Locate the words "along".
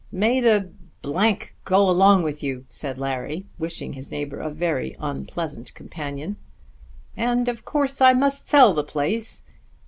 1.87-2.23